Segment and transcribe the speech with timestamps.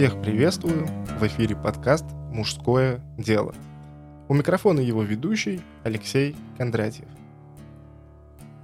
[0.00, 0.86] Всех приветствую!
[1.18, 3.54] В эфире подкаст «Мужское дело».
[4.28, 7.04] У микрофона его ведущий Алексей Кондратьев.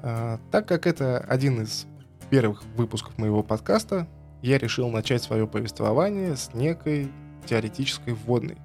[0.03, 1.87] А, так как это один из
[2.31, 4.09] первых выпусков моего подкаста,
[4.41, 7.13] я решил начать свое повествование с некой
[7.45, 8.57] теоретической вводной.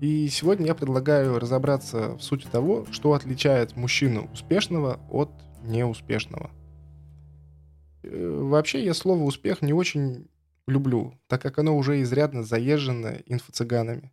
[0.00, 5.32] И сегодня я предлагаю разобраться в сути того, что отличает мужчину успешного от
[5.64, 6.52] неуспешного.
[8.04, 10.28] Э, вообще я слово «успех» не очень
[10.70, 14.10] люблю, так как оно уже изрядно заезжено инфо-цыганами.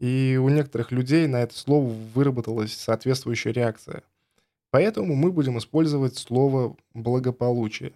[0.00, 4.02] И у некоторых людей на это слово выработалась соответствующая реакция.
[4.70, 7.94] Поэтому мы будем использовать слово «благополучие».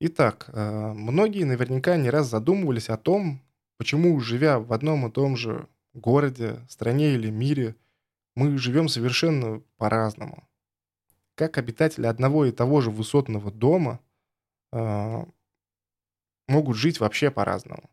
[0.00, 3.40] Итак, э, многие наверняка не раз задумывались о том,
[3.78, 7.76] почему, живя в одном и том же городе, стране или мире,
[8.34, 10.48] мы живем совершенно по-разному.
[11.36, 14.00] Как обитатели одного и того же высотного дома
[14.72, 15.24] э,
[16.48, 17.90] могут жить вообще по-разному.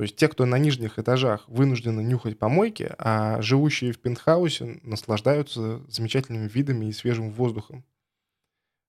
[0.00, 5.82] То есть те, кто на нижних этажах вынуждены нюхать помойки, а живущие в пентхаусе наслаждаются
[5.88, 7.84] замечательными видами и свежим воздухом.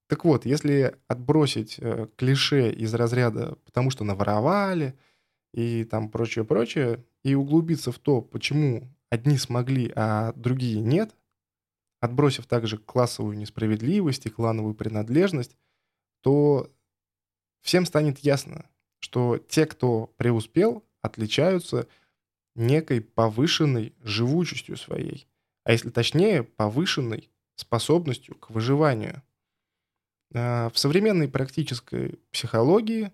[0.08, 4.98] Так вот, если отбросить э, клише из разряда «потому что наворовали»
[5.54, 11.14] и там прочее-прочее, и углубиться в то, почему одни смогли, а другие нет,
[12.00, 15.58] отбросив также классовую несправедливость и клановую принадлежность,
[16.22, 16.72] то
[17.62, 18.66] всем станет ясно,
[19.02, 21.88] что те, кто преуспел, отличаются
[22.56, 25.28] некой повышенной живучестью своей,
[25.64, 29.22] а если точнее, повышенной способностью к выживанию.
[30.34, 33.12] А, в современной практической психологии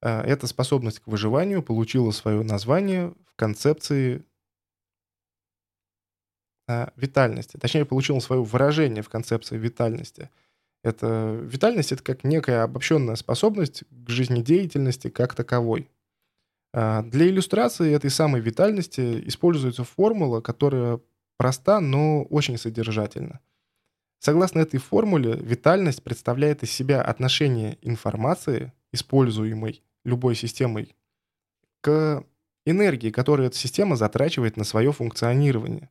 [0.00, 4.24] а, эта способность к выживанию получила свое название в концепции
[6.68, 7.56] а, витальности.
[7.56, 10.30] Точнее, получила свое выражение в концепции витальности–
[10.86, 15.90] это витальность это как некая обобщенная способность к жизнедеятельности как таковой.
[16.72, 21.00] А, для иллюстрации этой самой витальности используется формула, которая
[21.38, 23.40] проста, но очень содержательна.
[24.20, 30.94] Согласно этой формуле, витальность представляет из себя отношение информации, используемой любой системой,
[31.80, 32.24] к
[32.64, 35.90] энергии, которую эта система затрачивает на свое функционирование.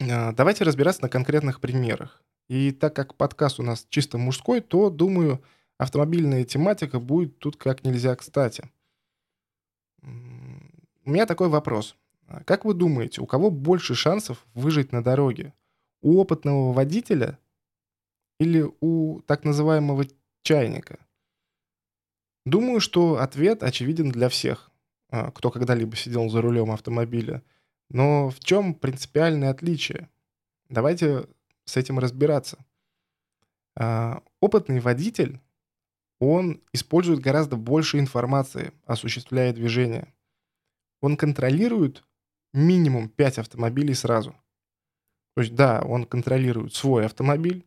[0.00, 2.22] А, давайте разбираться на конкретных примерах.
[2.48, 5.42] И так как подкаст у нас чисто мужской, то, думаю,
[5.78, 8.70] автомобильная тематика будет тут как нельзя кстати.
[10.02, 11.96] У меня такой вопрос.
[12.26, 15.52] А как вы думаете, у кого больше шансов выжить на дороге?
[16.00, 17.38] У опытного водителя
[18.38, 20.06] или у так называемого
[20.42, 20.98] чайника?
[22.46, 24.70] Думаю, что ответ очевиден для всех,
[25.10, 27.42] а, кто когда-либо сидел за рулем автомобиля.
[27.90, 30.08] Но в чем принципиальное отличие?
[30.68, 31.28] Давайте
[31.64, 32.64] с этим разбираться.
[33.76, 35.40] А, опытный водитель,
[36.20, 40.12] он использует гораздо больше информации, осуществляя движение.
[41.00, 42.04] Он контролирует
[42.52, 44.34] минимум 5 автомобилей сразу.
[45.34, 47.66] То есть, да, он контролирует свой автомобиль,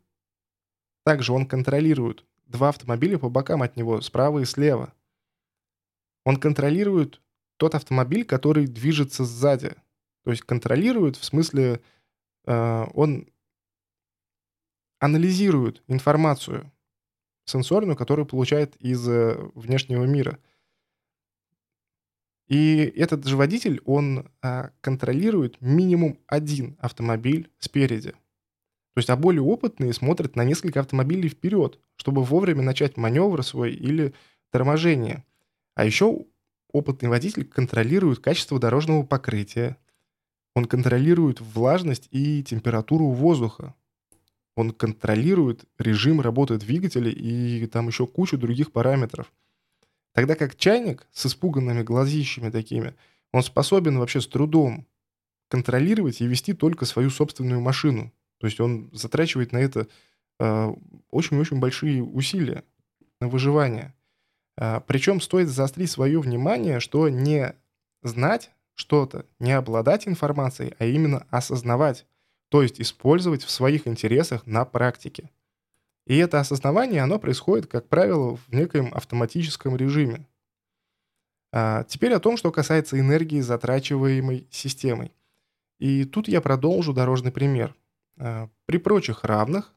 [1.03, 4.93] также он контролирует два автомобиля по бокам от него, справа и слева.
[6.25, 7.21] Он контролирует
[7.57, 9.75] тот автомобиль, который движется сзади.
[10.23, 11.81] То есть контролирует в смысле,
[12.45, 13.27] э, он
[14.99, 16.71] анализирует информацию
[17.45, 20.39] сенсорную, которую получает из э, внешнего мира.
[22.47, 28.11] И этот же водитель, он а, контролирует минимум один автомобиль спереди.
[28.11, 33.73] То есть, а более опытные смотрят на несколько автомобилей вперед, чтобы вовремя начать маневр свой
[33.73, 34.13] или
[34.51, 35.25] торможение.
[35.73, 36.25] А еще
[36.71, 39.77] опытный водитель контролирует качество дорожного покрытия.
[40.55, 43.73] Он контролирует влажность и температуру воздуха
[44.55, 49.31] он контролирует режим работы двигателя и там еще кучу других параметров.
[50.13, 52.95] Тогда как чайник с испуганными глазищами такими,
[53.31, 54.85] он способен вообще с трудом
[55.49, 58.11] контролировать и вести только свою собственную машину.
[58.39, 59.87] То есть он затрачивает на это
[60.39, 60.73] э,
[61.09, 62.63] очень-очень большие усилия
[63.19, 63.93] на выживание.
[64.57, 67.55] Э, причем стоит заострить свое внимание, что не
[68.03, 72.05] знать что-то, не обладать информацией, а именно осознавать,
[72.49, 75.29] то есть использовать в своих интересах на практике.
[76.05, 80.27] И это осознавание, оно происходит, как правило, в некоем автоматическом режиме.
[81.51, 85.13] А теперь о том, что касается энергии, затрачиваемой системой.
[85.79, 87.75] И тут я продолжу дорожный пример.
[88.17, 89.73] А, при прочих равных,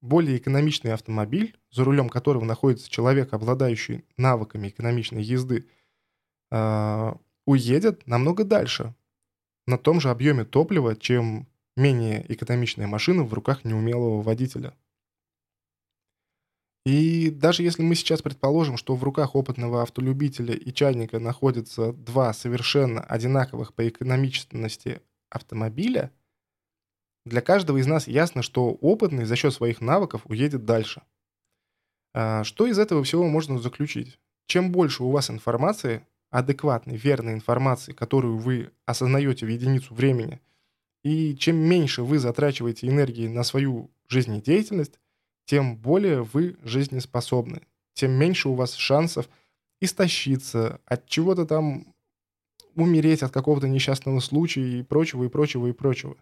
[0.00, 5.68] более экономичный автомобиль, за рулем которого находится человек, обладающий навыками экономичной езды,
[6.50, 7.16] а,
[7.46, 8.94] уедет намного дальше
[9.66, 14.74] на том же объеме топлива, чем менее экономичная машина в руках неумелого водителя.
[16.84, 22.32] И даже если мы сейчас предположим, что в руках опытного автолюбителя и чайника находятся два
[22.32, 25.00] совершенно одинаковых по экономичности
[25.30, 26.12] автомобиля,
[27.24, 31.02] для каждого из нас ясно, что опытный за счет своих навыков уедет дальше.
[32.14, 34.18] А, что из этого всего можно заключить?
[34.46, 40.40] Чем больше у вас информации, адекватной, верной информации, которую вы осознаете в единицу времени,
[41.04, 44.98] и чем меньше вы затрачиваете энергии на свою жизнедеятельность,
[45.44, 47.62] тем более вы жизнеспособны,
[47.92, 49.28] тем меньше у вас шансов
[49.80, 51.94] истощиться, от чего-то там
[52.76, 56.16] умереть от какого-то несчастного случая и прочего, и прочего, и прочего.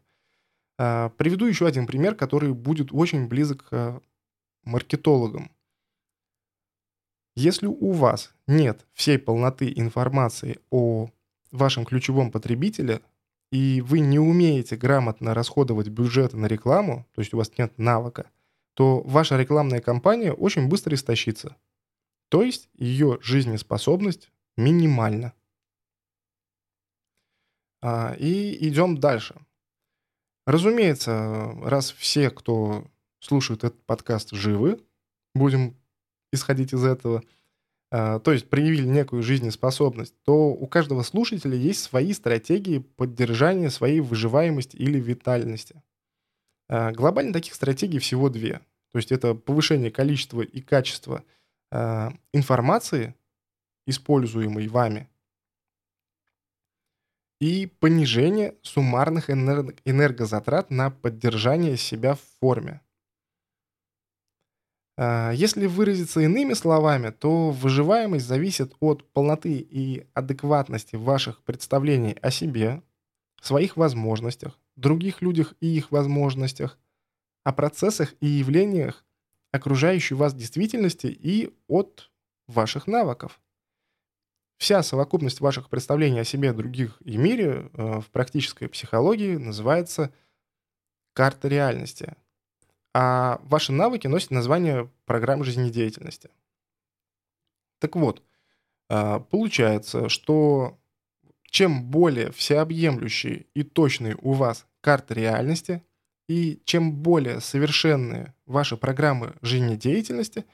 [0.76, 4.02] А, приведу еще один пример, который будет очень близок к
[4.64, 5.52] маркетологам.
[7.40, 11.08] Если у вас нет всей полноты информации о
[11.50, 13.00] вашем ключевом потребителе,
[13.50, 18.31] и вы не умеете грамотно расходовать бюджеты на рекламу, то есть у вас нет навыка,
[18.75, 21.56] то ваша рекламная кампания очень быстро истощится.
[22.28, 25.32] То есть ее жизнеспособность минимальна.
[27.81, 29.34] А, и идем дальше.
[30.46, 32.84] Разумеется, раз все, кто
[33.19, 34.78] слушает этот подкаст, живы,
[35.34, 35.79] будем
[36.32, 37.22] исходить из этого,
[37.90, 44.00] а, то есть проявили некую жизнеспособность, то у каждого слушателя есть свои стратегии поддержания своей
[44.00, 45.82] выживаемости или витальности.
[46.68, 48.60] А, глобально таких стратегий всего две.
[48.92, 51.24] То есть это повышение количества и качества
[51.70, 53.14] а, информации,
[53.86, 55.08] используемой вами,
[57.40, 62.82] и понижение суммарных энергозатрат на поддержание себя в форме.
[65.02, 72.31] А, если выразиться иными словами, то выживаемость зависит от полноты и адекватности ваших представлений о
[72.31, 72.82] себе,
[73.41, 76.79] своих возможностях, других людях и их возможностях,
[77.44, 79.06] о процессах и явлениях
[79.52, 82.11] окружающей вас действительности и от
[82.47, 83.41] ваших навыков.
[84.58, 90.12] Вся совокупность ваших представлений о себе, других и мире э, в практической психологии называется
[91.14, 92.17] карта реальности–
[92.94, 96.31] а ваши навыки носят название программы жизнедеятельности.
[97.78, 98.22] Так вот,
[98.88, 100.78] а, получается, что
[101.44, 105.82] чем более всеобъемлющие и точные у вас карты реальности,
[106.28, 110.44] и чем более совершенные ваши программы жизнедеятельности,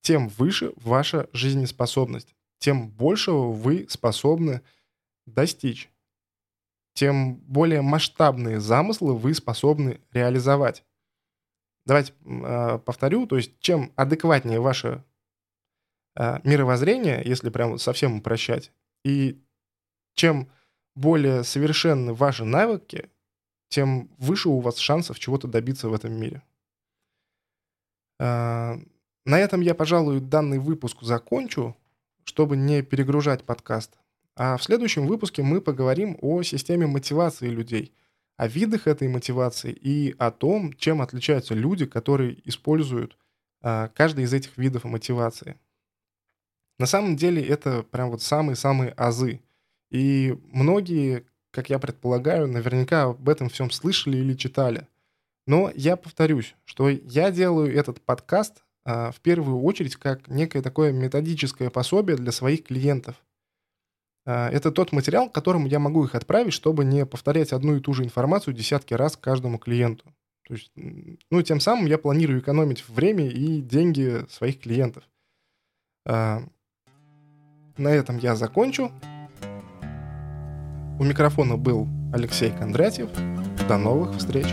[0.00, 4.62] тем выше ваша жизнеспособность, тем большего вы способны
[5.26, 5.90] достичь,
[6.94, 10.84] тем более масштабные замыслы вы способны реализовать.
[11.88, 15.02] Давайте э, повторю, то есть чем адекватнее ваше
[16.16, 18.72] э, мировоззрение, если прям совсем упрощать,
[19.06, 19.42] и
[20.14, 20.52] чем
[20.94, 23.08] более совершенны ваши навыки,
[23.70, 26.42] тем выше у вас шансов чего-то добиться в этом мире.
[28.20, 28.74] Э,
[29.24, 31.74] на этом я, пожалуй, данный выпуск закончу,
[32.24, 33.98] чтобы не перегружать подкаст.
[34.36, 37.94] А в следующем выпуске мы поговорим о системе мотивации людей–
[38.38, 43.18] о видах этой мотивации и о том, чем отличаются люди, которые используют
[43.60, 45.58] а, каждый из этих видов мотивации.
[46.78, 49.40] На самом деле это прям вот самые-самые азы.
[49.90, 54.86] И многие, как я предполагаю, наверняка об этом всем слышали или читали.
[55.48, 60.92] Но я повторюсь, что я делаю этот подкаст а, в первую очередь как некое такое
[60.92, 63.16] методическое пособие для своих клиентов.
[64.26, 67.80] А, это тот материал, к которому я могу их отправить, чтобы не повторять одну и
[67.80, 70.04] ту же информацию десятки раз каждому клиенту.
[70.46, 70.72] То есть,
[71.30, 75.04] ну, тем самым я планирую экономить время и деньги своих клиентов.
[76.06, 76.42] А,
[77.76, 78.90] на этом я закончу.
[80.98, 83.10] У микрофона был Алексей Кондратьев.
[83.68, 84.46] До новых встреч!